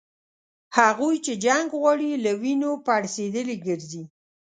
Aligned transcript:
هغوی 0.77 1.15
چي 1.25 1.33
جنګ 1.45 1.67
غواړي 1.79 2.09
له 2.25 2.31
وینو 2.41 2.71
پړسېدلي 2.85 3.55
ګرځي 3.65 4.03